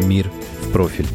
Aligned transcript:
«Мир 0.00 0.30
в 0.62 0.72
профиль». 0.72 1.06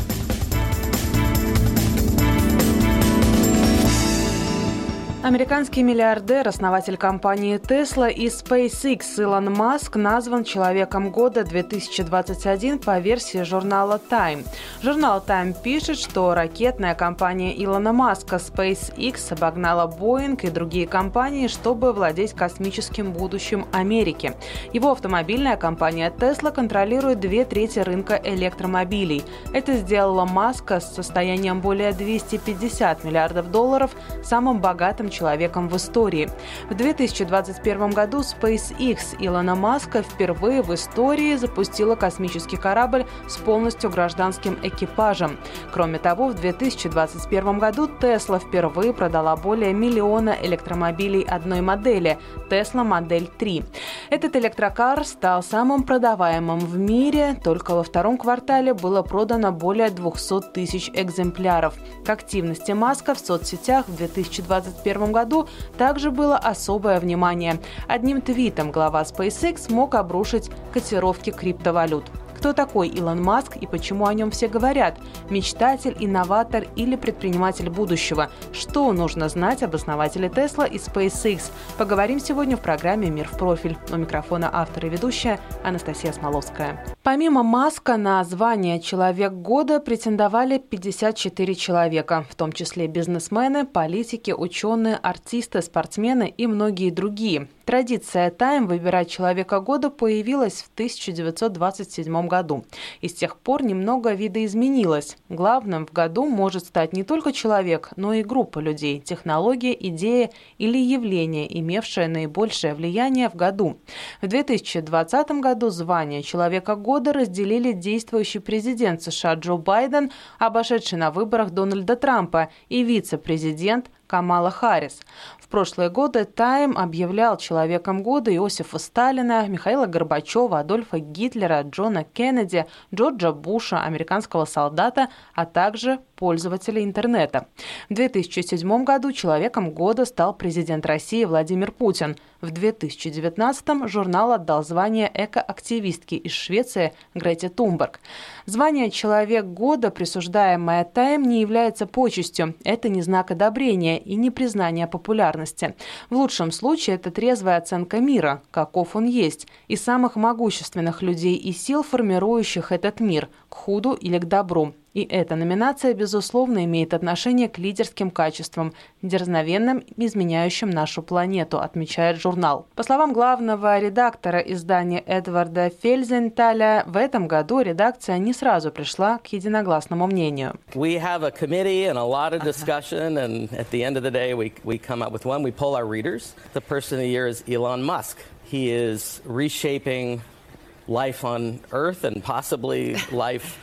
Американский 5.22 5.84
миллиардер, 5.84 6.48
основатель 6.48 6.96
компании 6.96 7.60
Tesla 7.60 8.10
и 8.10 8.28
SpaceX 8.28 9.02
Илон 9.18 9.54
Маск 9.54 9.98
назван 9.98 10.46
Человеком 10.46 11.12
года 11.12 11.44
2021 11.44 12.80
по 12.80 12.98
версии 13.00 13.44
журнала 13.44 14.00
Time. 14.10 14.48
Журнал 14.82 15.22
Time 15.28 15.54
пишет, 15.62 15.98
что 16.00 16.34
ракетная 16.34 16.96
компания 16.96 17.54
Илона 17.62 17.92
Маска 17.92 18.38
SpaceX 18.38 19.34
обогнала 19.34 19.94
Boeing 19.94 20.40
и 20.42 20.50
другие 20.50 20.88
компании, 20.88 21.50
чтобы 21.50 21.92
владеть 21.92 22.32
космическим 22.32 23.12
будущим 23.12 23.66
Америки. 23.74 24.38
Его 24.72 24.92
автомобильная 24.92 25.58
компания 25.58 26.14
Tesla 26.18 26.54
контролирует 26.54 27.20
две 27.20 27.44
трети 27.44 27.80
рынка 27.80 28.16
электромобилей. 28.24 29.26
Это 29.52 29.76
сделало 29.76 30.24
Маска 30.24 30.80
с 30.80 30.96
состоянием 30.96 31.60
более 31.60 31.92
250 31.92 33.04
миллиардов 33.04 33.52
долларов 33.52 33.92
самым 34.24 34.62
богатым 34.62 35.09
человеком 35.10 35.70
в 35.70 35.76
истории. 35.78 36.30
В 36.70 36.76
2021 36.76 37.92
году 37.92 38.20
SpaceX 38.20 39.16
Илона 39.20 39.56
Маска 39.56 40.02
впервые 40.02 40.62
в 40.62 40.74
истории 40.74 41.36
запустила 41.36 41.96
космический 41.96 42.58
корабль 42.58 43.06
с 43.28 43.38
полностью 43.38 43.90
гражданским 43.90 44.58
экипажем. 44.64 45.38
Кроме 45.72 46.00
того, 46.00 46.28
в 46.28 46.36
2021 46.36 47.60
году 47.60 47.88
Tesla 47.88 48.40
впервые 48.40 48.94
продала 48.94 49.36
более 49.36 49.74
миллиона 49.74 50.36
электромобилей 50.42 51.22
одной 51.24 51.62
модели– 51.62 52.18
Tesla 52.50 52.84
Модель 52.84 53.28
3. 53.28 53.64
Этот 54.10 54.36
электрокар 54.36 55.06
стал 55.06 55.44
самым 55.44 55.84
продаваемым 55.84 56.60
в 56.60 56.78
мире. 56.78 57.38
Только 57.44 57.76
во 57.76 57.84
втором 57.84 58.18
квартале 58.18 58.74
было 58.74 59.02
продано 59.02 59.52
более 59.52 59.90
200 59.90 60.52
тысяч 60.54 60.90
экземпляров. 60.94 61.76
К 62.06 62.10
активности 62.10 62.72
Маска 62.72 63.14
в 63.14 63.20
соцсетях 63.20 63.88
в 63.88 63.96
2021 63.96 64.99
году 65.08 65.48
также 65.78 66.12
было 66.12 66.38
особое 66.38 67.00
внимание. 67.00 67.60
Одним 67.88 68.22
твитом 68.22 68.72
глава 68.72 69.04
SpaceX 69.04 69.72
мог 69.72 69.96
обрушить 69.96 70.50
котировки 70.74 71.32
криптовалют. 71.32 72.06
Кто 72.40 72.54
такой 72.54 72.88
Илон 72.88 73.22
Маск 73.22 73.58
и 73.58 73.68
почему 73.68 74.06
о 74.06 74.14
нем 74.14 74.32
все 74.32 74.48
говорят? 74.48 74.98
Мечтатель, 75.30 75.94
инноватор 76.00 76.68
или 76.78 76.96
предприниматель 76.96 77.70
будущего? 77.70 78.32
Что 78.54 78.94
нужно 78.94 79.28
знать 79.28 79.62
об 79.62 79.76
основателе 79.76 80.30
Тесла 80.30 80.66
и 80.66 80.78
SpaceX? 80.78 81.52
Поговорим 81.78 82.22
сегодня 82.22 82.56
в 82.56 82.62
программе 82.62 83.10
«Мир 83.10 83.28
в 83.28 83.38
профиль». 83.38 83.78
У 83.92 83.98
микрофона 83.98 84.50
автор 84.54 84.86
и 84.86 84.90
ведущая 84.90 85.38
Анастасия 85.66 86.14
Смоловская. 86.14 86.82
Помимо 87.04 87.44
Маска 87.44 87.98
на 87.98 88.24
звание 88.24 88.80
«Человек 88.80 89.34
года» 89.34 89.82
претендовали 89.82 90.60
54 90.60 91.56
человека, 91.56 92.26
в 92.30 92.36
том 92.36 92.54
числе 92.54 92.88
бизнесмены, 92.88 93.66
политики, 93.66 94.32
ученые, 94.32 94.96
артисты, 94.96 95.62
спортсмены 95.62 96.34
и 96.38 96.48
многие 96.48 96.90
другие. 96.90 97.50
Традиция 97.66 98.32
Time 98.32 98.66
выбирать 98.66 99.12
человека 99.12 99.60
года 99.60 99.90
появилась 99.92 100.64
в 100.64 100.74
1927 100.74 102.29
году. 102.30 102.64
И 103.02 103.10
с 103.10 103.14
тех 103.14 103.36
пор 103.36 103.64
немного 103.64 104.14
видоизменилось. 104.14 105.18
Главным 105.28 105.86
в 105.86 105.92
году 105.92 106.26
может 106.26 106.66
стать 106.66 106.94
не 106.94 107.04
только 107.04 107.34
человек, 107.34 107.90
но 107.98 108.14
и 108.14 108.24
группа 108.24 108.60
людей, 108.60 109.02
технология, 109.02 109.76
идея 109.88 110.30
или 110.58 110.78
явление, 110.78 111.60
имевшее 111.60 112.08
наибольшее 112.08 112.74
влияние 112.74 113.28
в 113.28 113.36
году. 113.36 113.82
В 114.22 114.28
2020 114.28 115.32
году 115.42 115.70
звание 115.70 116.24
человека 116.24 116.78
года 116.78 117.12
разделили 117.12 117.74
действующий 117.74 118.40
президент 118.40 119.02
США 119.02 119.34
Джо 119.34 119.58
Байден, 119.58 120.12
обошедший 120.38 120.98
на 120.98 121.12
выборах 121.12 121.50
Дональда 121.50 121.98
Трампа, 121.98 122.50
и 122.70 122.84
вице-президент 122.84 123.90
Камала 124.10 124.50
Харрис. 124.50 125.02
В 125.40 125.48
прошлые 125.48 125.92
годы 125.92 126.26
Тайм 126.26 126.78
объявлял 126.78 127.38
человеком 127.38 128.02
года 128.02 128.36
Иосифа 128.36 128.80
Сталина, 128.80 129.48
Михаила 129.48 129.86
Горбачева, 129.86 130.60
Адольфа 130.60 130.98
Гитлера, 130.98 131.62
Джона 131.62 132.04
Кеннеди, 132.04 132.66
Джорджа 132.94 133.32
Буша, 133.32 133.82
американского 133.84 134.46
солдата, 134.46 135.10
а 135.36 135.46
также 135.46 136.00
пользователей 136.16 136.84
интернета. 136.84 137.46
В 137.90 137.94
2007 137.94 138.84
году 138.84 139.12
человеком 139.12 139.72
года 139.72 140.06
стал 140.06 140.34
президент 140.34 140.88
России 140.88 141.24
Владимир 141.24 141.72
Путин. 141.72 142.16
В 142.42 142.52
2019 142.52 143.90
журнал 143.90 144.32
отдал 144.32 144.64
звание 144.64 145.12
экоактивистке 145.14 146.16
из 146.16 146.32
Швеции 146.32 146.94
Грете 147.14 147.50
Тумберг. 147.50 148.00
Звание 148.46 148.90
«Человек 148.92 149.44
года», 149.44 149.92
присуждаемое 149.92 150.86
Тайм, 150.86 151.24
не 151.24 151.42
является 151.42 151.86
почестью. 151.86 152.56
Это 152.64 152.88
не 152.88 153.02
знак 153.02 153.32
одобрения 153.32 154.00
и 154.00 154.16
не 154.16 154.32
признание 154.32 154.88
популярности. 154.88 155.76
В 156.10 156.16
лучшем 156.16 156.54
случае 156.54 156.96
это 156.96 157.12
трезвая 157.12 157.58
оценка 157.58 158.00
мира, 158.00 158.42
каков 158.52 158.96
он 158.96 159.06
есть, 159.06 159.48
и 159.68 159.76
самых 159.76 160.16
могущественных 160.16 161.02
людей 161.02 161.36
и 161.36 161.52
сил, 161.52 161.84
формирующих 161.84 162.72
этот 162.72 163.02
мир, 163.02 163.28
к 163.50 163.56
худу 163.56 163.92
или 163.94 164.18
к 164.18 164.24
добру. 164.24 164.74
И 165.00 165.08
эта 165.10 165.38
номинация, 165.38 165.94
безусловно, 165.94 166.66
имеет 166.66 166.94
отношение 166.94 167.48
к 167.48 167.58
лидерским 167.58 168.12
качествам, 168.12 168.74
дерзновенным, 169.02 169.82
изменяющим 169.96 170.70
нашу 170.70 171.02
планету, 171.02 171.62
отмечает 171.62 172.18
журнал. 172.18 172.68
По 172.76 172.84
словам 172.84 173.14
главного 173.14 173.80
редактора 173.80 174.40
издания 174.40 175.00
Эдварда 175.00 175.72
Фельзенталя, 175.82 176.84
в 176.86 176.98
этом 176.98 177.30
году 177.30 177.62
редакция 177.62 178.18
не 178.18 178.34
сразу 178.34 178.72
пришла 178.72 179.20
к 179.20 179.28
единогласному 179.28 180.06
мнению. 180.06 180.60
We 180.74 181.02
have 181.02 181.24
a 181.24 181.32
committee 181.32 181.86
and 181.86 181.98
a 181.98 182.04
lot 182.04 182.34
of 182.34 182.44
discussion, 182.44 183.18
and 183.18 183.50
at 183.54 183.72
the 183.72 183.82
end 183.82 183.96
of 183.96 184.04
the 184.04 184.12
day, 184.12 184.34
we, 184.34 184.52
we 184.66 184.78
come 184.78 185.02
up 185.02 185.14
with 185.14 185.24
one. 185.24 185.44
We 185.44 185.54
poll 185.54 185.78
our 185.78 185.86
readers. 185.86 186.34
The 186.52 186.60
person 186.60 186.98
of 186.98 187.04
the 187.04 187.10
year 187.10 187.26
is 187.26 187.42
Elon 187.48 187.84
Musk. 187.84 188.18
He 188.44 188.70
is 188.70 189.22
reshaping 189.24 190.20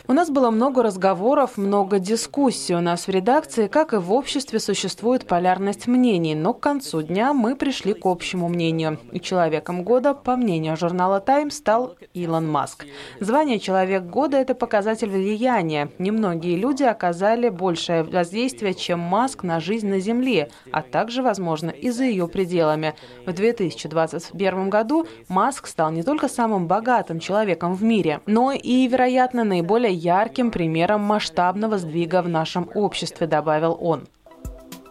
у 0.06 0.12
нас 0.12 0.30
было 0.30 0.50
много 0.52 0.84
разговоров, 0.84 1.56
много 1.56 1.98
дискуссий. 1.98 2.72
У 2.76 2.80
нас 2.80 3.08
в 3.08 3.10
редакции, 3.10 3.66
как 3.66 3.94
и 3.94 3.96
в 3.96 4.12
обществе, 4.12 4.60
существует 4.60 5.26
полярность 5.26 5.88
мнений, 5.88 6.36
но 6.36 6.54
к 6.54 6.60
концу 6.60 7.02
дня 7.02 7.32
мы 7.32 7.56
пришли 7.56 7.94
к 7.94 8.06
общему 8.06 8.46
мнению. 8.48 9.00
И 9.10 9.18
человеком 9.18 9.82
года, 9.82 10.14
по 10.14 10.36
мнению 10.36 10.76
журнала 10.76 11.20
Time, 11.20 11.50
стал 11.50 11.96
Илон 12.14 12.48
Маск. 12.48 12.86
Звание 13.18 13.58
«Человек 13.58 14.04
года»— 14.04 14.36
это 14.38 14.54
показатель 14.54 15.08
влияния. 15.08 15.90
Немногие 15.98 16.56
люди 16.56 16.84
оказали 16.84 17.48
большее 17.48 18.04
воздействие, 18.04 18.72
чем 18.72 19.00
Маск 19.00 19.42
на 19.42 19.58
жизнь 19.58 19.88
на 19.88 19.98
Земле, 19.98 20.50
а 20.70 20.80
также, 20.80 21.22
возможно, 21.22 21.70
и 21.70 21.90
за 21.90 22.04
ее 22.04 22.28
пределами. 22.28 22.94
В 23.26 23.32
2021 23.32 24.70
году 24.70 25.08
Маск 25.28 25.66
стал 25.66 25.90
не 25.90 26.04
только 26.04 26.28
самым 26.28 26.68
богатым 26.68 27.15
богатым 27.16 27.20
человеком 27.20 27.74
в 27.74 27.82
мире, 27.82 28.20
но 28.26 28.52
и, 28.52 28.86
вероятно, 28.88 29.44
наиболее 29.44 29.92
ярким 29.92 30.50
примером 30.50 31.00
масштабного 31.00 31.78
сдвига 31.78 32.22
в 32.22 32.28
нашем 32.28 32.68
обществе, 32.74 33.26
добавил 33.26 33.76
он. 33.80 34.06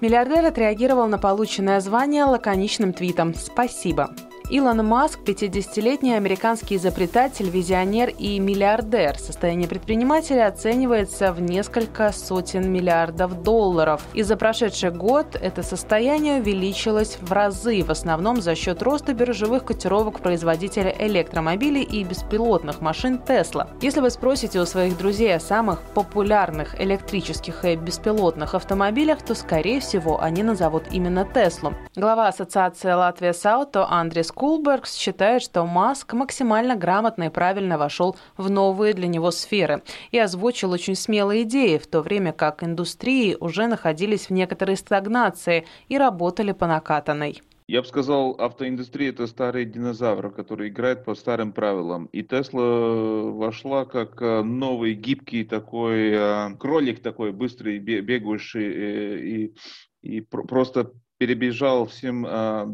Миллиардер 0.02 0.46
отреагировал 0.46 1.08
на 1.08 1.18
полученное 1.18 1.80
звание 1.80 2.26
лаконичным 2.26 2.94
твитом 2.94 3.34
«Спасибо». 3.34 4.10
Илон 4.50 4.86
Маск– 4.86 5.20
50-летний 5.26 6.14
американский 6.14 6.76
изобретатель, 6.76 7.50
визионер 7.50 8.10
и 8.10 8.40
миллиардер. 8.40 9.18
Состояние 9.18 9.68
предпринимателя 9.68 10.48
оценивается 10.48 11.34
в 11.34 11.42
несколько 11.42 12.12
сотен 12.12 12.72
миллиардов 12.72 13.42
долларов. 13.42 14.04
И 14.14 14.22
за 14.22 14.38
прошедший 14.38 14.92
год 14.92 15.36
это 15.36 15.64
состояние 15.64 16.42
увеличилось 16.42 17.18
в 17.20 17.32
разы, 17.32 17.82
в 17.84 17.90
основном 17.90 18.40
за 18.40 18.54
счет 18.54 18.84
роста 18.84 19.14
биржевых 19.16 19.66
котировок 19.66 20.20
производителя 20.20 20.96
электромобилей 21.00 21.82
и 21.82 22.04
беспилотных 22.04 22.82
машин 22.82 23.20
Tesla. 23.26 23.68
Если 23.82 24.00
вы 24.00 24.12
спросите 24.12 24.60
у 24.60 24.66
своих 24.68 24.96
друзей 24.96 25.36
о 25.36 25.40
самых 25.40 25.82
популярных 25.96 26.80
электрических 26.80 27.66
и 27.66 27.76
беспилотных 27.76 28.54
автомобилях, 28.54 29.24
то, 29.24 29.34
скорее 29.34 29.80
всего, 29.80 30.22
они 30.22 30.44
назовут 30.44 30.84
именно 30.92 31.26
Теслу. 31.26 31.74
Глава 31.96 32.28
ассоциации 32.28 32.92
Латвия 32.92 33.34
Сауто 33.34 33.88
Андрес 33.90 34.32
Кулбергс 34.36 34.96
считает, 34.96 35.42
что 35.42 35.66
Маск 35.66 36.14
максимально 36.14 36.76
грамотно 36.76 37.24
и 37.24 37.30
правильно 37.30 37.78
вошел 37.78 38.18
в 38.36 38.50
новые 38.50 38.94
для 38.94 39.08
него 39.08 39.32
сферы 39.32 39.82
и 40.12 40.20
озвучил 40.20 40.72
очень 40.72 40.96
смелые 40.96 41.44
идеи, 41.44 41.78
в 41.78 41.88
то 41.88 42.02
время 42.02 42.34
как 42.34 42.62
индустрии 42.62 43.38
уже 43.40 43.68
находились 43.68 44.28
в 44.28 44.34
некоторой 44.34 44.76
стагнации 44.76 45.66
и 45.88 45.98
работали 45.98 46.52
по 46.52 46.68
накатанной. 46.68 47.42
Я 47.68 47.82
бы 47.82 47.88
сказал, 47.88 48.36
автоиндустрия 48.38 49.10
это 49.10 49.26
старый 49.26 49.66
динозавр, 49.66 50.30
который 50.30 50.68
играет 50.70 51.04
по 51.04 51.16
старым 51.16 51.52
правилам. 51.52 52.06
И 52.12 52.22
Тесла 52.22 53.32
вошла 53.32 53.86
как 53.86 54.22
э, 54.22 54.44
новый 54.44 54.94
гибкий 54.94 55.44
такой 55.46 56.12
э, 56.12 56.56
кролик 56.60 57.02
такой 57.02 57.32
быстрый, 57.32 57.80
бегающий 57.80 58.72
э, 58.72 59.20
и, 59.20 59.56
и 60.04 60.22
просто 60.22 60.92
перебежал 61.26 61.88
всем 61.88 62.22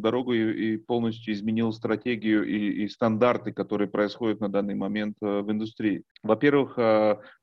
дорогу 0.02 0.34
и, 0.34 0.76
полностью 0.76 1.34
изменил 1.34 1.72
стратегию 1.72 2.46
и, 2.46 2.84
и 2.84 2.88
стандарты, 2.90 3.54
которые 3.54 3.88
происходят 3.88 4.42
на 4.42 4.50
данный 4.50 4.76
момент 4.76 5.16
в 5.22 5.50
индустрии. 5.50 6.04
Во-первых, 6.22 6.78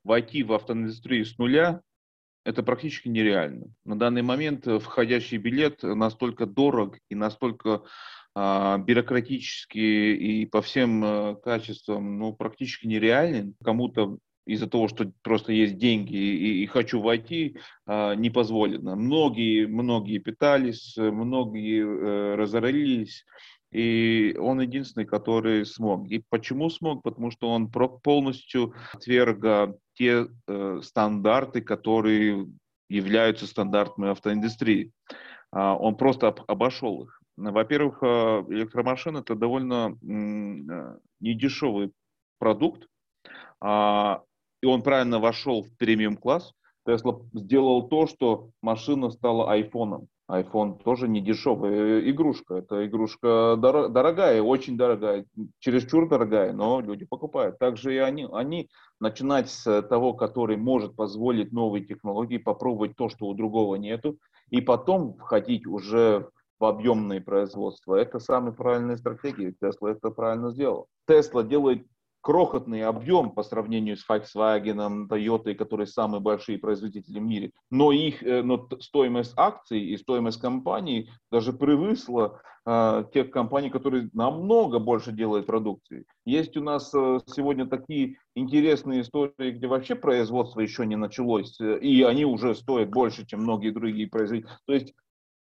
войти 0.04 0.42
в 0.42 0.52
автоиндустрию 0.52 1.24
с 1.24 1.38
нуля 1.38 1.80
это 2.44 2.62
практически 2.62 3.08
нереально. 3.08 3.66
На 3.84 3.98
данный 3.98 4.22
момент 4.22 4.66
э, 4.66 4.78
входящий 4.78 5.38
билет 5.38 5.82
настолько 5.82 6.46
дорог 6.46 6.98
и 7.10 7.14
настолько 7.14 7.82
бюрократически 8.34 9.78
и 9.78 10.46
по 10.46 10.62
всем 10.62 11.38
качествам 11.42 12.18
ну, 12.18 12.32
практически 12.32 12.86
нереален. 12.86 13.56
Кому-то 13.64 14.18
из-за 14.48 14.66
того, 14.66 14.88
что 14.88 15.12
просто 15.22 15.52
есть 15.52 15.76
деньги 15.76 16.16
и, 16.16 16.62
и 16.62 16.66
хочу 16.66 17.00
войти, 17.00 17.58
а, 17.86 18.14
не 18.14 18.30
позволено. 18.30 18.96
Многие, 18.96 19.66
многие 19.66 20.18
питались, 20.18 20.96
многие 20.96 21.82
э, 21.82 22.34
разорились, 22.34 23.24
и 23.70 24.34
он 24.40 24.60
единственный, 24.60 25.04
который 25.04 25.66
смог. 25.66 26.08
И 26.08 26.24
почему 26.30 26.70
смог? 26.70 27.02
Потому 27.02 27.30
что 27.30 27.50
он 27.50 27.70
полностью 27.70 28.72
отверг 28.94 29.76
те 29.94 30.26
э, 30.46 30.80
стандарты, 30.82 31.60
которые 31.60 32.46
являются 32.88 33.46
стандартами 33.46 34.10
автоиндустрии. 34.10 34.92
А, 35.52 35.76
он 35.76 35.96
просто 35.96 36.28
об, 36.28 36.40
обошел 36.46 37.04
их. 37.04 37.20
Во-первых, 37.36 37.98
э, 38.02 38.06
электромашина 38.48 39.18
это 39.18 39.34
довольно 39.34 39.96
э, 40.02 40.98
недешевый 41.20 41.92
продукт, 42.38 42.86
а, 43.60 44.22
и 44.60 44.66
он 44.66 44.82
правильно 44.82 45.18
вошел 45.18 45.62
в 45.62 45.76
премиум 45.76 46.16
класс. 46.16 46.52
Тесла 46.86 47.20
сделал 47.32 47.88
то, 47.88 48.06
что 48.06 48.50
машина 48.62 49.10
стала 49.10 49.50
айфоном 49.50 50.08
iPhone 50.30 50.82
тоже 50.82 51.08
не 51.08 51.20
дешевая 51.20 52.00
игрушка. 52.10 52.56
Это 52.56 52.86
игрушка 52.86 53.56
дор- 53.58 53.88
дорогая, 53.88 54.42
очень 54.42 54.76
дорогая, 54.76 55.24
чересчур 55.58 56.08
дорогая, 56.08 56.52
но 56.52 56.80
люди 56.80 57.06
покупают. 57.06 57.58
Также 57.58 57.94
и 57.94 57.98
они, 57.98 58.28
они 58.30 58.68
начинать 59.00 59.48
с 59.48 59.82
того, 59.82 60.12
который 60.12 60.56
может 60.58 60.94
позволить 60.94 61.52
новые 61.52 61.84
технологии, 61.84 62.36
попробовать 62.36 62.94
то, 62.96 63.08
что 63.08 63.26
у 63.26 63.34
другого 63.34 63.76
нету, 63.76 64.18
и 64.50 64.60
потом 64.60 65.14
входить 65.14 65.66
уже 65.66 66.28
в 66.58 66.64
объемное 66.64 67.20
производство. 67.20 67.94
Это 67.94 68.18
самая 68.18 68.52
правильная 68.52 68.96
стратегия. 68.96 69.54
Тесла 69.58 69.92
это 69.92 70.10
правильно 70.10 70.50
сделал. 70.50 70.88
Тесла 71.06 71.42
делает 71.42 71.86
крохотный 72.20 72.84
объем 72.84 73.30
по 73.30 73.42
сравнению 73.42 73.96
с 73.96 74.04
Volkswagen, 74.08 75.08
Toyota, 75.08 75.54
которые 75.54 75.86
самые 75.86 76.20
большие 76.20 76.58
производители 76.58 77.18
в 77.18 77.22
мире, 77.22 77.52
но 77.70 77.92
их 77.92 78.22
э, 78.22 78.42
но 78.42 78.68
стоимость 78.80 79.32
акций 79.36 79.80
и 79.80 79.96
стоимость 79.96 80.40
компаний 80.40 81.10
даже 81.30 81.52
превысила 81.52 82.40
э, 82.66 83.04
тех 83.14 83.30
компаний, 83.30 83.70
которые 83.70 84.10
намного 84.12 84.78
больше 84.78 85.12
делают 85.12 85.46
продукции. 85.46 86.04
Есть 86.24 86.56
у 86.56 86.62
нас 86.62 86.92
э, 86.94 87.20
сегодня 87.26 87.66
такие 87.66 88.16
интересные 88.34 89.02
истории, 89.02 89.52
где 89.52 89.66
вообще 89.66 89.94
производство 89.94 90.60
еще 90.60 90.86
не 90.86 90.96
началось, 90.96 91.58
э, 91.60 91.78
и 91.78 92.02
они 92.02 92.24
уже 92.24 92.54
стоят 92.54 92.90
больше, 92.90 93.26
чем 93.26 93.42
многие 93.42 93.70
другие 93.70 94.08
производители. 94.08 94.50
То 94.66 94.74
есть 94.74 94.92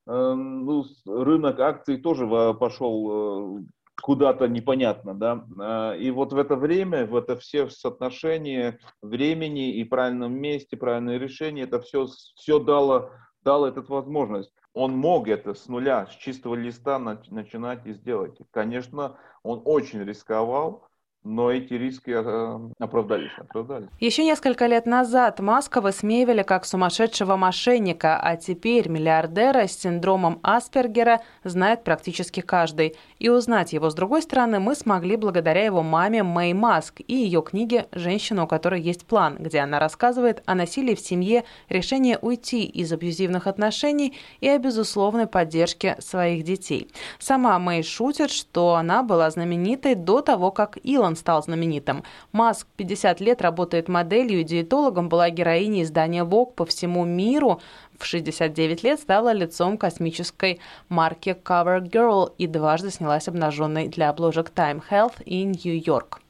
э, 0.06 0.34
ну, 0.34 0.84
рынок 1.06 1.60
акций 1.60 1.98
тоже 1.98 2.26
пошел 2.54 3.60
э, 3.60 3.64
куда-то 4.00 4.48
непонятно, 4.48 5.14
да. 5.14 5.46
А, 5.58 5.92
и 5.94 6.10
вот 6.10 6.32
в 6.32 6.38
это 6.38 6.56
время, 6.56 7.06
в 7.06 7.16
это 7.16 7.36
все 7.36 7.68
соотношение 7.68 8.78
времени 9.02 9.72
и 9.74 9.84
правильном 9.84 10.34
месте, 10.34 10.76
правильное 10.76 11.18
решение, 11.18 11.64
это 11.64 11.80
все, 11.80 12.06
все 12.36 12.58
дало, 12.58 13.10
дало 13.42 13.66
эту 13.66 13.82
возможность. 13.82 14.52
Он 14.72 14.92
мог 14.92 15.28
это 15.28 15.54
с 15.54 15.68
нуля, 15.68 16.06
с 16.06 16.16
чистого 16.16 16.54
листа 16.54 16.98
начинать 16.98 17.86
и 17.86 17.92
сделать. 17.92 18.36
Конечно, 18.50 19.16
он 19.42 19.62
очень 19.64 20.02
рисковал, 20.02 20.88
но 21.24 21.50
эти 21.50 21.72
риски 21.72 22.10
э, 22.10 22.58
оправдались, 22.78 23.32
оправдались. 23.38 23.88
Еще 23.98 24.24
несколько 24.24 24.66
лет 24.66 24.84
назад 24.84 25.40
Маска 25.40 25.80
высмеивали 25.80 26.42
как 26.42 26.66
сумасшедшего 26.66 27.36
мошенника, 27.36 28.20
а 28.20 28.36
теперь 28.36 28.88
миллиардера 28.88 29.66
с 29.66 29.72
синдромом 29.72 30.38
Аспергера 30.42 31.22
знает 31.42 31.82
практически 31.82 32.40
каждый. 32.40 32.96
И 33.18 33.30
узнать 33.30 33.72
его 33.72 33.88
с 33.88 33.94
другой 33.94 34.20
стороны 34.20 34.60
мы 34.60 34.74
смогли 34.74 35.16
благодаря 35.16 35.64
его 35.64 35.82
маме 35.82 36.22
Мэй 36.22 36.52
Маск 36.52 37.00
и 37.00 37.14
ее 37.14 37.40
книге 37.40 37.86
«Женщина, 37.92 38.44
у 38.44 38.46
которой 38.46 38.82
есть 38.82 39.06
план», 39.06 39.36
где 39.38 39.60
она 39.60 39.78
рассказывает 39.78 40.42
о 40.44 40.54
насилии 40.54 40.94
в 40.94 41.00
семье, 41.00 41.44
решении 41.70 42.18
уйти 42.20 42.64
из 42.64 42.92
абьюзивных 42.92 43.46
отношений 43.46 44.14
и 44.40 44.48
о 44.48 44.58
безусловной 44.58 45.26
поддержке 45.26 45.96
своих 46.00 46.44
детей. 46.44 46.90
Сама 47.18 47.58
Мэй 47.58 47.82
шутит, 47.82 48.30
что 48.30 48.74
она 48.74 49.02
была 49.02 49.30
знаменитой 49.30 49.94
до 49.94 50.20
того, 50.20 50.50
как 50.50 50.76
Илон 50.82 51.13
он 51.14 51.16
стал 51.16 51.42
знаменитым. 51.42 52.02
Маск 52.32 52.66
50 52.76 53.20
лет 53.20 53.40
работает 53.40 53.88
моделью 53.88 54.40
и 54.40 54.44
диетологом, 54.44 55.08
была 55.08 55.30
героиней 55.30 55.84
издания 55.84 56.24
Vogue 56.24 56.52
по 56.54 56.66
всему 56.66 57.04
миру. 57.04 57.60
В 57.98 58.04
69 58.04 58.82
лет 58.82 59.00
стала 59.00 59.32
лицом 59.32 59.78
космической 59.78 60.58
марки 60.88 61.30
CoverGirl 61.30 62.32
и 62.36 62.48
дважды 62.48 62.90
снялась 62.90 63.28
обнаженной 63.28 63.88
для 63.88 64.10
обложек 64.10 64.50
Time 64.50 64.82
Health 64.90 65.22
и 65.24 65.44
New 65.44 65.80
York 65.86 66.23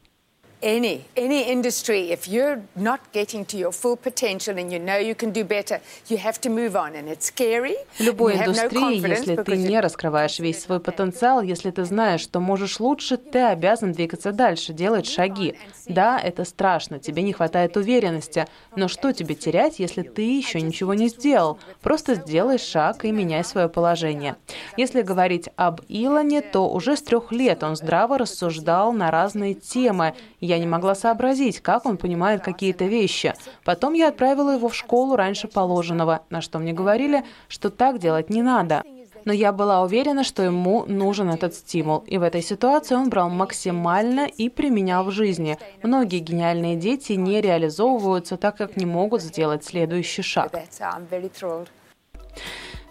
any 0.64 1.04
any 1.14 1.42
industry 1.54 2.10
if 2.10 2.26
you're 2.26 2.62
not 2.74 3.00
getting 3.12 3.44
to 3.44 3.56
your 3.56 3.72
full 3.72 3.96
potential 3.96 4.56
and 4.58 4.72
you 4.72 4.78
know 4.78 4.96
you 4.96 5.14
can 5.14 5.30
do 5.30 5.44
better 5.44 5.80
you 6.08 6.16
have 6.16 6.40
to 6.40 6.48
move 6.48 6.74
on. 6.74 6.94
And 6.94 7.08
it's 7.08 7.26
scary. 7.26 7.76
В 7.98 8.00
любой 8.00 8.36
индустрии 8.36 9.06
если 9.06 9.36
ты 9.36 9.56
не 9.56 9.80
раскрываешь 9.80 10.38
весь 10.38 10.62
свой 10.62 10.80
потенциал 10.80 11.42
если 11.42 11.70
ты 11.70 11.84
знаешь 11.84 12.22
что 12.22 12.40
можешь 12.40 12.80
лучше 12.80 13.18
ты 13.18 13.40
обязан 13.40 13.92
двигаться 13.92 14.32
дальше 14.32 14.72
делать 14.72 15.06
шаги. 15.06 15.54
Да 15.86 16.18
это 16.18 16.44
страшно 16.44 16.98
тебе 16.98 17.22
не 17.22 17.32
хватает 17.32 17.76
уверенности. 17.76 18.46
Но 18.74 18.88
что 18.88 19.12
тебе 19.12 19.34
терять 19.34 19.78
если 19.78 20.02
ты 20.02 20.22
еще 20.22 20.60
ничего 20.60 20.94
не 20.94 21.08
сделал? 21.08 21.58
Просто 21.82 22.14
сделай 22.14 22.58
шаг 22.58 23.04
и 23.04 23.12
меняй 23.12 23.44
свое 23.44 23.68
положение. 23.68 24.36
Если 24.78 25.02
говорить 25.02 25.48
об 25.56 25.82
Илоне 25.88 26.40
то 26.40 26.70
уже 26.70 26.96
с 26.96 27.02
трех 27.02 27.32
лет 27.32 27.62
он 27.62 27.76
здраво 27.76 28.16
рассуждал 28.18 28.92
на 28.92 29.10
разные 29.10 29.54
темы 29.54 30.14
я 30.44 30.58
не 30.58 30.66
могла 30.66 30.94
сообразить, 30.94 31.60
как 31.60 31.86
он 31.86 31.96
понимает 31.96 32.42
какие-то 32.42 32.84
вещи. 32.84 33.34
Потом 33.64 33.94
я 33.94 34.08
отправила 34.08 34.50
его 34.50 34.68
в 34.68 34.74
школу 34.74 35.16
раньше 35.16 35.48
положенного, 35.48 36.20
на 36.30 36.40
что 36.40 36.58
мне 36.58 36.72
говорили, 36.72 37.24
что 37.48 37.70
так 37.70 37.98
делать 37.98 38.30
не 38.30 38.42
надо. 38.42 38.82
Но 39.24 39.32
я 39.32 39.52
была 39.52 39.82
уверена, 39.82 40.22
что 40.22 40.42
ему 40.42 40.84
нужен 40.86 41.30
этот 41.30 41.54
стимул. 41.54 42.04
И 42.06 42.18
в 42.18 42.22
этой 42.22 42.42
ситуации 42.42 42.94
он 42.94 43.08
брал 43.08 43.30
максимально 43.30 44.26
и 44.26 44.50
применял 44.50 45.04
в 45.04 45.10
жизни. 45.10 45.58
Многие 45.82 46.18
гениальные 46.18 46.76
дети 46.76 47.14
не 47.14 47.40
реализовываются, 47.40 48.36
так 48.36 48.56
как 48.56 48.76
не 48.76 48.86
могут 48.86 49.22
сделать 49.22 49.64
следующий 49.64 50.22
шаг. 50.22 50.52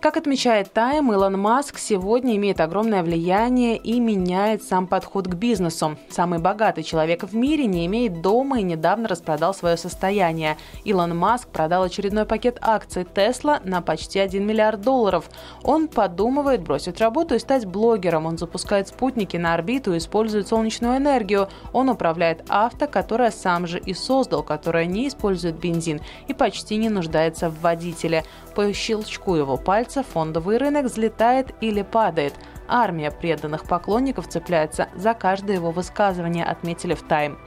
Как 0.04 0.18
отмечает 0.18 0.74
Тайм, 0.74 1.14
Илон 1.14 1.40
Маск 1.40 1.78
сегодня 1.78 2.36
имеет 2.36 2.60
огромное 2.60 3.04
влияние 3.04 3.78
и 3.78 4.02
меняет 4.02 4.62
сам 4.62 4.86
подход 4.86 5.30
к 5.30 5.36
бизнесу. 5.36 5.96
Самый 6.10 6.40
богатый 6.40 6.84
человек 6.84 7.24
в 7.24 7.34
мире 7.34 7.68
не 7.68 7.86
имеет 7.86 8.22
дома 8.22 8.60
и 8.60 8.64
недавно 8.64 9.08
распродал 9.08 9.54
свое 9.54 9.78
состояние. 9.78 10.58
Илон 10.84 11.18
Маск 11.18 11.48
продал 11.48 11.84
очередной 11.84 12.26
пакет 12.26 12.58
акций 12.60 13.06
Тесла 13.06 13.62
на 13.64 13.82
почти 13.82 14.20
1 14.20 14.46
миллиард 14.46 14.82
долларов. 14.82 15.30
Он 15.64 15.88
подумывает 15.88 16.64
бросить 16.64 17.00
работу 17.00 17.36
и 17.36 17.40
стать 17.40 17.66
блогером. 17.66 18.26
Он 18.26 18.38
запускает 18.38 18.90
спутники 18.90 19.38
на 19.38 19.54
орбиту 19.54 19.94
и 19.94 20.00
использует 20.00 20.50
солнечную 20.50 20.98
энергию. 20.98 21.48
Он 21.72 21.88
управляет 21.88 22.44
авто, 22.50 22.88
которое 22.88 23.32
сам 23.32 23.68
же 23.68 23.80
и 23.80 23.94
создал, 23.94 24.44
которое 24.44 24.86
не 24.86 25.08
использует 25.08 25.56
бензин 25.56 26.02
и 26.28 26.34
почти 26.34 26.76
не 26.76 26.90
нуждается 26.90 27.50
в 27.50 27.62
водителе. 27.62 28.26
По 28.54 28.72
щелчку 28.74 29.36
его 29.36 29.56
пальца 29.56 29.93
фондовый 30.02 30.58
рынок 30.58 30.86
взлетает 30.86 31.54
или 31.62 31.84
падает. 31.84 32.34
Армия 32.68 33.12
преданных 33.12 33.66
поклонников 33.66 34.28
цепляется 34.28 34.90
за 34.96 35.14
каждое 35.14 35.56
его 35.56 35.72
высказывание, 35.72 36.46
отметили 36.46 36.94
в 36.94 37.04
Time. 37.04 37.38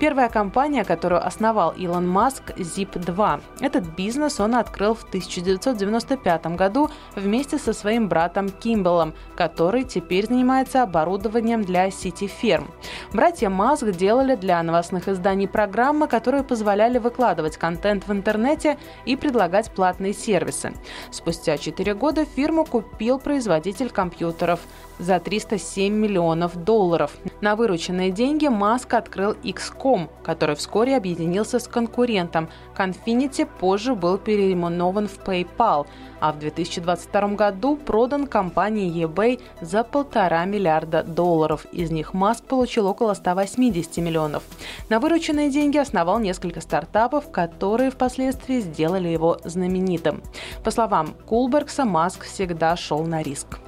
Первая 0.00 0.28
компания, 0.28 0.84
которую 0.84 1.24
основал 1.24 1.70
Илон 1.72 2.08
Маск, 2.08 2.50
Zip2. 2.56 3.42
Этот 3.60 3.84
бизнес 3.96 4.40
он 4.40 4.54
открыл 4.54 4.94
в 4.94 5.04
1995 5.04 6.46
году 6.56 6.90
вместе 7.14 7.58
со 7.58 7.72
своим 7.72 8.08
братом 8.08 8.50
Кимбелом, 8.50 9.14
который 9.36 9.84
теперь 9.84 10.26
занимается 10.26 10.82
оборудованием 10.82 11.62
для 11.62 11.90
сети-ферм. 11.90 12.70
Братья 13.12 13.48
Маск 13.48 13.90
делали 13.92 14.34
для 14.34 14.62
новостных 14.62 15.08
изданий 15.08 15.48
программы, 15.48 16.08
которые 16.08 16.42
позволяли 16.42 16.98
выкладывать 16.98 17.56
контент 17.56 18.06
в 18.06 18.12
интернете 18.12 18.78
и 19.04 19.16
предлагать 19.16 19.70
платные 19.70 20.12
сервисы. 20.12 20.72
Спустя 21.10 21.56
4 21.56 21.94
года 21.94 22.24
фирму 22.24 22.64
купил 22.64 23.18
производитель 23.18 23.90
компьютеров 23.90 24.53
за 24.98 25.18
307 25.18 25.92
миллионов 25.92 26.56
долларов. 26.62 27.16
На 27.40 27.56
вырученные 27.56 28.10
деньги 28.10 28.46
Маск 28.46 28.94
открыл 28.94 29.32
XCOM, 29.42 30.08
который 30.22 30.56
вскоре 30.56 30.96
объединился 30.96 31.58
с 31.58 31.68
конкурентом. 31.68 32.48
Confinity 32.76 33.48
позже 33.58 33.94
был 33.94 34.18
переименован 34.18 35.08
в 35.08 35.18
PayPal, 35.18 35.86
а 36.20 36.32
в 36.32 36.38
2022 36.38 37.28
году 37.28 37.76
продан 37.76 38.26
компании 38.26 39.04
eBay 39.04 39.40
за 39.60 39.84
полтора 39.84 40.44
миллиарда 40.44 41.02
долларов. 41.02 41.66
Из 41.72 41.90
них 41.90 42.14
Маск 42.14 42.44
получил 42.44 42.86
около 42.86 43.14
180 43.14 43.98
миллионов. 43.98 44.42
На 44.88 45.00
вырученные 45.00 45.50
деньги 45.50 45.78
основал 45.78 46.18
несколько 46.20 46.60
стартапов, 46.60 47.30
которые 47.30 47.90
впоследствии 47.90 48.60
сделали 48.60 49.08
его 49.08 49.38
знаменитым. 49.44 50.22
По 50.62 50.70
словам 50.70 51.14
Кулбергса, 51.26 51.84
Маск 51.84 52.24
всегда 52.24 52.76
шел 52.76 53.04
на 53.04 53.22
риск 53.22 53.58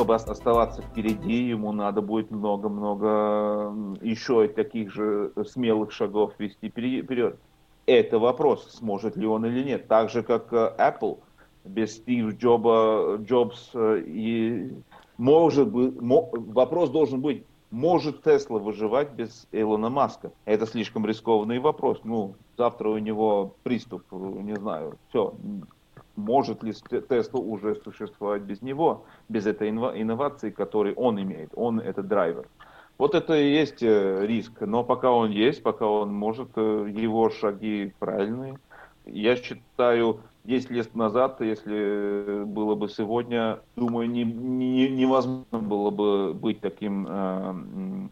чтобы 0.00 0.14
оставаться 0.14 0.80
впереди, 0.80 1.48
ему 1.48 1.72
надо 1.72 2.00
будет 2.00 2.30
много-много 2.30 3.74
еще 4.00 4.48
таких 4.48 4.90
же 4.94 5.30
смелых 5.46 5.92
шагов 5.92 6.32
вести 6.38 6.70
вперед. 6.70 7.38
Это 7.84 8.18
вопрос, 8.18 8.66
сможет 8.78 9.18
ли 9.18 9.26
он 9.26 9.44
или 9.44 9.62
нет. 9.62 9.88
Так 9.88 10.08
же, 10.08 10.22
как 10.22 10.54
э, 10.54 10.74
Apple 10.78 11.18
без 11.66 11.96
Стив 11.96 12.34
Джоба, 12.38 13.18
Джобс 13.22 13.72
э, 13.74 14.02
и 14.06 14.72
может 15.18 15.70
быть, 15.70 15.92
вопрос 15.98 16.88
должен 16.88 17.20
быть, 17.20 17.44
может 17.70 18.22
Тесла 18.22 18.58
выживать 18.58 19.12
без 19.12 19.46
Илона 19.52 19.90
Маска? 19.90 20.32
Это 20.46 20.66
слишком 20.66 21.04
рискованный 21.04 21.58
вопрос. 21.58 22.00
Ну, 22.04 22.36
завтра 22.56 22.88
у 22.88 22.96
него 22.96 23.54
приступ, 23.64 24.04
не 24.12 24.56
знаю, 24.56 24.96
все, 25.10 25.34
может 26.20 26.62
ли 26.62 26.72
Тесла 26.72 27.40
уже 27.40 27.74
существовать 27.76 28.42
без 28.42 28.62
него, 28.62 29.04
без 29.28 29.46
этой 29.46 29.70
инновации, 29.70 30.50
которую 30.50 30.94
он 30.94 31.20
имеет. 31.20 31.50
Он 31.54 31.80
это 31.80 32.02
драйвер. 32.02 32.46
Вот 32.98 33.14
это 33.14 33.34
и 33.34 33.50
есть 33.50 33.82
э, 33.82 34.26
риск. 34.26 34.60
Но 34.60 34.84
пока 34.84 35.10
он 35.10 35.30
есть, 35.30 35.62
пока 35.62 35.86
он 35.86 36.12
может, 36.12 36.50
э, 36.56 36.86
его 36.94 37.30
шаги 37.30 37.94
правильные. 37.98 38.58
Я 39.06 39.36
считаю, 39.36 40.20
10 40.44 40.70
лет 40.70 40.94
назад, 40.94 41.40
если 41.40 42.44
было 42.44 42.74
бы 42.74 42.88
сегодня, 42.88 43.60
думаю, 43.76 44.10
не, 44.10 44.24
не, 44.24 44.88
невозможно 44.88 45.58
было 45.58 45.90
бы 45.90 46.34
быть 46.34 46.60
таким 46.60 47.06
э, 47.08 47.54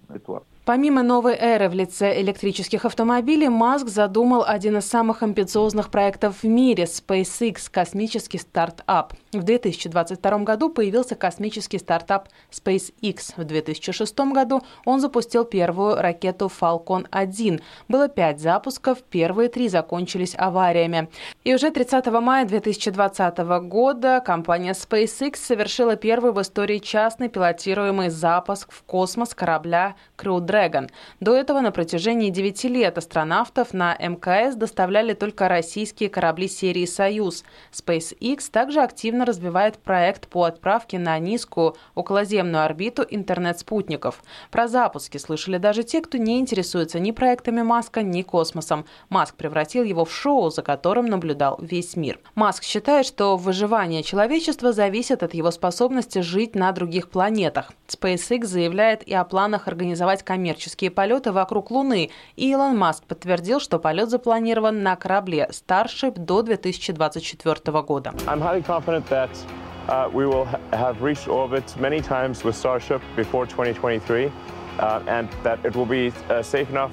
Эдуардом. 0.09 0.49
Помимо 0.69 1.03
новой 1.03 1.35
эры 1.35 1.71
в 1.71 1.73
лице 1.73 2.21
электрических 2.21 2.85
автомобилей, 2.85 3.49
Маск 3.49 3.89
задумал 3.89 4.45
один 4.47 4.77
из 4.77 4.85
самых 4.85 5.23
амбициозных 5.23 5.91
проектов 5.91 6.43
в 6.43 6.47
мире– 6.47 6.85
SpaceX– 6.85 7.71
космический 7.73 8.37
стартап. 8.37 9.15
В 9.33 9.43
2022 9.43 10.39
году 10.41 10.69
появился 10.69 11.15
космический 11.15 11.79
стартап 11.79 12.29
SpaceX. 12.51 13.33
В 13.39 13.45
2006 13.45 14.19
году 14.35 14.61
он 14.85 15.01
запустил 15.01 15.47
первую 15.47 15.97
ракету 15.97 16.51
Falcon 16.61 17.07
1. 17.11 17.61
Было 17.89 18.09
пять 18.09 18.39
запусков, 18.39 18.99
первые 19.05 19.49
три 19.49 19.71
закончились 19.71 20.35
авариями. 20.37 21.09
И 21.45 21.55
уже 21.55 21.71
30 21.71 22.07
мая 22.09 22.45
2020 22.45 23.39
года 23.63 24.23
компания 24.23 24.73
SpaceX 24.73 25.37
совершила 25.37 25.97
первый 25.97 26.33
в 26.33 26.43
истории 26.43 26.77
частный 26.77 27.31
пилотируемый 27.31 28.11
запуск 28.11 28.71
в 28.71 28.83
космос 28.83 29.35
корабля 29.35 29.97
Crew 30.19 30.41
Dragon. 30.41 30.58
До 31.21 31.37
этого 31.37 31.61
на 31.61 31.71
протяжении 31.71 32.31
9 32.31 32.65
лет 32.65 32.99
астронавтов 32.99 33.73
на 33.73 33.95
МКС 33.95 34.57
доставляли 34.57 35.15
только 35.15 35.49
российские 35.49 36.09
корабли 36.09 36.49
серии 36.49 36.85
«Союз». 36.85 37.45
SpaceX 37.73 38.50
также 38.50 38.81
активно 38.81 39.25
развивает 39.25 39.79
проект 39.79 40.29
по 40.29 40.45
отправке 40.45 40.99
на 40.99 41.19
низкую 41.19 41.77
околоземную 41.95 42.65
орбиту 42.65 43.07
интернет-спутников. 43.09 44.23
Про 44.50 44.67
запуски 44.67 45.19
слышали 45.19 45.59
даже 45.59 45.85
те, 45.85 46.00
кто 46.00 46.19
не 46.19 46.41
интересуется 46.41 46.99
ни 46.99 47.12
проектами 47.12 47.62
Маска, 47.62 48.03
ни 48.03 48.23
космосом. 48.23 48.85
Маск 49.11 49.37
превратил 49.37 49.85
его 49.85 50.05
в 50.05 50.12
шоу, 50.12 50.50
за 50.50 50.62
которым 50.62 51.07
наблюдал 51.07 51.59
весь 51.61 51.95
мир. 51.95 52.19
Маск 52.35 52.65
считает, 52.65 53.07
что 53.07 53.37
выживание 53.37 54.03
человечества 54.03 54.73
зависит 54.73 55.23
от 55.23 55.35
его 55.35 55.50
способности 55.50 56.19
жить 56.21 56.55
на 56.55 56.73
других 56.73 57.11
планетах. 57.11 57.73
SpaceX 57.87 58.45
заявляет 58.45 59.03
и 59.07 59.15
о 59.15 59.25
планах 59.25 59.69
организовать 59.69 60.23
коммерческие 60.23 60.48
полеты 60.90 61.33
вокруг 61.33 61.71
Луны. 61.71 62.11
И 62.37 62.50
Илон 62.50 62.76
Маск 62.76 63.05
подтвердил, 63.05 63.61
что 63.61 63.78
полет 63.78 64.11
запланирован 64.11 64.83
на 64.83 64.97
корабле 64.97 65.49
Starship 65.50 66.19
до 66.19 66.43
2024 66.43 67.83
года. 67.83 68.12
Uh, 69.88 70.07
we 70.12 70.26
will 70.26 70.45
ha 70.45 70.59
have 70.73 71.00
reached 71.00 71.28
orbit 71.28 71.64
many 71.81 72.02
times 72.02 72.45
with 72.45 72.55
Starship 72.55 73.00
before 73.17 73.47
2023, 73.47 74.31
uh, 74.78 75.00
and 75.07 75.31
that 75.43 75.59
it 75.64 75.75
will 75.75 75.87
be 75.87 76.12
uh, 76.28 76.43
safe 76.43 76.69
enough 76.69 76.93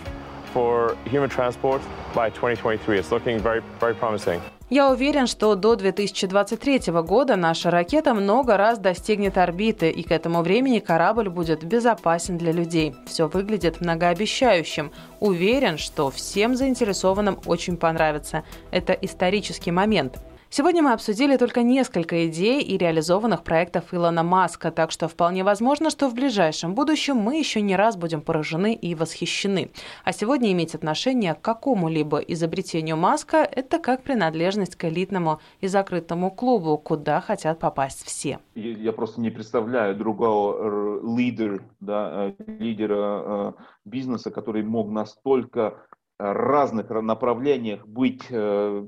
for 0.54 0.96
human 1.04 1.30
transport 1.30 1.82
by 2.14 2.30
2023. 2.30 2.98
It's 2.98 3.12
looking 3.12 3.38
very, 3.38 3.62
very 3.82 3.94
promising. 3.94 4.40
Я 4.70 4.90
уверен, 4.90 5.28
что 5.28 5.54
до 5.54 5.76
2023 5.76 6.92
года 7.04 7.36
наша 7.36 7.70
ракета 7.70 8.16
много 8.16 8.58
раз 8.58 8.80
достигнет 8.80 9.38
орбиты, 9.38 9.92
и 9.92 10.02
к 10.02 10.12
этому 10.12 10.42
времени 10.42 10.80
корабль 10.80 11.30
будет 11.30 11.64
безопасен 11.64 12.40
для 12.40 12.52
людей. 12.52 12.96
Все 13.06 13.28
выглядит 13.28 13.80
многообещающим. 13.80 14.92
Уверен, 15.20 15.78
что 15.78 16.10
всем 16.10 16.56
заинтересованным 16.56 17.40
очень 17.46 17.78
понравится. 17.78 18.44
Это 18.72 18.94
исторический 18.94 19.70
момент. 19.70 20.18
Сегодня 20.58 20.82
мы 20.82 20.94
обсудили 20.94 21.36
только 21.36 21.64
несколько 21.64 22.30
идей 22.30 22.62
и 22.64 22.78
реализованных 22.78 23.44
проектов 23.44 23.94
Илона 23.94 24.24
Маска, 24.24 24.72
так 24.72 24.90
что 24.90 25.10
вполне 25.10 25.44
возможно, 25.44 25.90
что 25.90 26.08
в 26.08 26.14
ближайшем 26.14 26.76
будущем 26.76 27.18
мы 27.18 27.38
еще 27.38 27.60
не 27.60 27.76
раз 27.76 27.98
будем 27.98 28.22
поражены 28.22 28.74
и 28.74 28.96
восхищены. 28.96 29.72
А 30.06 30.14
сегодня 30.14 30.54
иметь 30.54 30.74
отношение 30.74 31.34
к 31.34 31.42
какому-либо 31.42 32.20
изобретению 32.20 32.96
Маска– 32.96 33.38
это 33.52 33.80
как 33.80 34.04
принадлежность 34.04 34.78
к 34.78 34.86
элитному 34.86 35.42
и 35.60 35.68
закрытому 35.68 36.32
клубу, 36.32 36.78
куда 36.78 37.20
хотят 37.20 37.60
попасть 37.60 38.06
все. 38.06 38.40
Я 38.54 38.94
просто 38.94 39.20
не 39.20 39.32
представляю 39.32 39.98
другого 39.98 41.18
лидера, 41.18 41.60
да, 41.82 42.34
э, 42.40 42.44
лидера 42.60 43.24
э, 43.26 43.54
бизнеса, 43.84 44.32
который 44.32 44.64
мог 44.64 44.90
настолько 44.90 45.86
разных 46.18 46.90
направлениях 46.92 47.86
быть 47.86 48.24
э, 48.30 48.86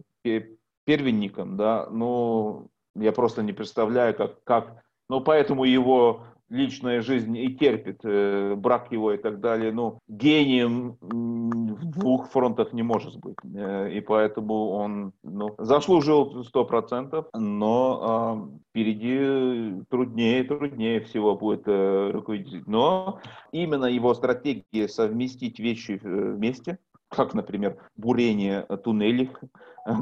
первенником, 0.88 1.58
да, 1.58 1.88
ну, 1.92 2.70
я 2.96 3.12
просто 3.12 3.44
не 3.44 3.52
представляю, 3.52 4.16
как, 4.16 4.42
как. 4.46 4.84
Ну, 5.10 5.20
поэтому 5.20 5.66
его 5.66 6.22
личная 6.50 7.02
жизнь 7.02 7.38
и 7.38 7.54
терпит, 7.54 8.00
э, 8.04 8.56
брак 8.56 8.92
его 8.92 9.12
и 9.12 9.18
так 9.18 9.42
далее, 9.42 9.74
ну, 9.74 10.00
гением 10.08 10.98
в 11.02 11.86
двух 11.86 12.30
фронтах 12.30 12.72
не 12.72 12.84
может 12.84 13.18
быть, 13.18 13.36
э, 13.44 13.92
и 13.92 14.00
поэтому 14.00 14.70
он, 14.70 15.12
ну, 15.24 15.56
заслужил 15.58 16.46
сто 16.46 16.64
процентов, 16.64 17.26
но 17.34 18.50
э, 18.54 18.60
впереди 18.70 19.84
труднее, 19.90 20.46
труднее 20.46 21.02
всего 21.02 21.36
будет 21.36 21.64
э, 21.66 22.12
руководить, 22.12 22.66
но 22.66 23.20
именно 23.52 23.86
его 23.86 24.14
стратегия 24.14 24.88
совместить 24.88 25.60
вещи 25.60 26.00
э, 26.02 26.32
вместе, 26.32 26.80
как, 27.10 27.34
например, 27.34 27.78
бурение 27.96 28.64
туннелей, 28.84 29.32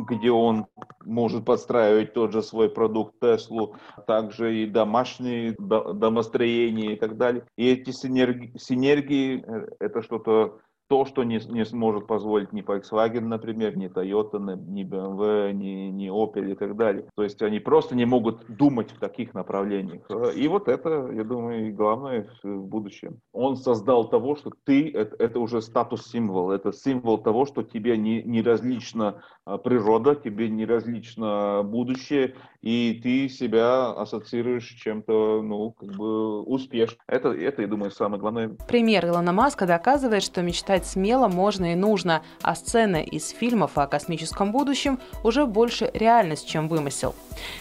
где 0.09 0.31
он 0.31 0.67
может 1.03 1.45
подстраивать 1.45 2.13
тот 2.13 2.31
же 2.31 2.41
свой 2.41 2.69
продукт 2.69 3.19
Теслу, 3.19 3.75
также 4.07 4.63
и 4.63 4.65
домашние 4.65 5.55
домостроения 5.59 6.93
и 6.93 6.95
так 6.95 7.17
далее. 7.17 7.45
И 7.57 7.69
эти 7.69 7.91
синергии, 7.91 8.57
синергии 8.57 9.43
э, 9.45 9.67
это 9.79 10.01
что-то 10.01 10.59
то, 10.87 11.05
что 11.05 11.23
не, 11.23 11.39
не 11.49 11.65
сможет 11.65 12.07
позволить 12.07 12.53
ни 12.53 12.63
Volkswagen, 12.63 13.21
например, 13.21 13.77
ни 13.77 13.87
Toyota, 13.87 14.39
ни 14.67 14.83
BMW, 14.83 15.51
ни, 15.53 15.89
ни 15.89 16.09
Opel 16.09 16.51
и 16.51 16.55
так 16.55 16.75
далее. 16.75 17.05
То 17.15 17.23
есть 17.23 17.41
они 17.41 17.59
просто 17.59 17.95
не 17.95 18.05
могут 18.05 18.45
думать 18.47 18.91
в 18.91 18.99
таких 18.99 19.33
направлениях. 19.33 20.01
И 20.35 20.47
вот 20.47 20.67
это, 20.67 21.09
я 21.13 21.23
думаю, 21.23 21.73
главное 21.73 22.27
в 22.43 22.65
будущем. 22.65 23.19
Он 23.33 23.55
создал 23.55 24.09
того, 24.09 24.35
что 24.35 24.51
ты, 24.63 24.89
это, 24.91 25.15
это 25.17 25.39
уже 25.39 25.61
статус-символ, 25.61 26.51
это 26.51 26.71
символ 26.71 27.17
того, 27.17 27.45
что 27.45 27.63
тебе 27.63 27.97
не, 27.97 28.21
не 28.23 28.41
различна 28.41 29.21
природа, 29.63 30.15
тебе 30.15 30.49
не 30.49 30.65
различно 30.65 31.61
будущее, 31.63 32.35
и 32.61 32.99
ты 33.03 33.29
себя 33.29 33.91
ассоциируешь 33.91 34.67
чем-то, 34.67 35.41
ну, 35.43 35.71
как 35.71 35.89
бы 35.95 36.41
успешным. 36.41 36.99
Это, 37.07 37.29
это, 37.29 37.61
я 37.61 37.67
думаю, 37.67 37.91
самое 37.91 38.19
главное. 38.19 38.49
Пример 38.67 39.05
Илона 39.05 39.31
Маска 39.33 39.67
доказывает, 39.67 40.23
что 40.23 40.41
мечтать 40.75 40.85
смело 40.85 41.27
можно 41.27 41.71
и 41.71 41.75
нужно, 41.75 42.21
а 42.41 42.55
сцены 42.55 43.03
из 43.03 43.29
фильмов 43.29 43.77
о 43.77 43.87
космическом 43.87 44.51
будущем 44.51 44.99
уже 45.23 45.45
больше 45.45 45.89
реальность, 45.93 46.47
чем 46.47 46.67
вымысел. 46.67 47.15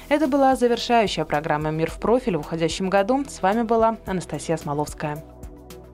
Это 0.09 0.27
была 0.27 0.57
завершающая 0.57 1.25
программа 1.25 1.71
«Мир 1.71 1.91
в 1.91 1.99
профиль» 1.99 2.37
в 2.37 2.41
уходящем 2.41 2.91
году. 2.91 3.25
С 3.29 3.43
вами 3.43 3.63
была 3.63 3.97
Анастасия 4.07 4.57
Смоловская. 4.57 5.34